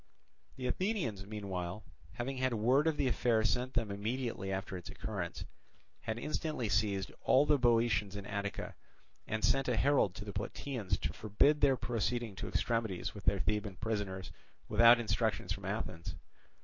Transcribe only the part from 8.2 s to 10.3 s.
Attica, and sent a herald to